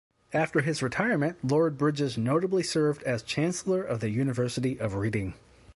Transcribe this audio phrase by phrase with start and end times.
[0.33, 5.35] After his retirement Lord Bridges notably served as Chancellor of the University of Reading.